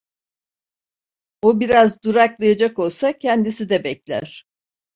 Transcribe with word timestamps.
O 1.41 1.59
biraz 1.59 2.03
duraklayacak 2.03 2.79
olsa 2.79 3.17
kendisi 3.17 3.69
de 3.69 3.83
bekler. 3.83 4.45